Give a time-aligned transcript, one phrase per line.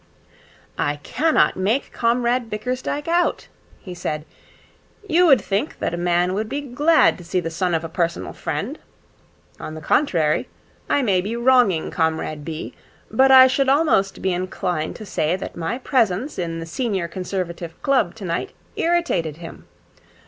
[0.79, 3.47] 'I cannot make Comrade Bickersdyke out,'
[3.79, 4.25] he said.
[5.07, 7.87] 'You would think that a man would be glad to see the son of a
[7.87, 8.79] personal friend.
[9.59, 10.49] On the contrary,
[10.89, 12.73] I may be wronging Comrade B.,
[13.11, 17.79] but I should almost be inclined to say that my presence in the Senior Conservative
[17.83, 19.67] Club tonight irritated him.